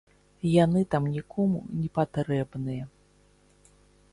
Яны 0.51 0.81
там 0.95 1.03
нікому 1.17 1.59
не 1.81 1.89
патрэбныя. 1.99 2.83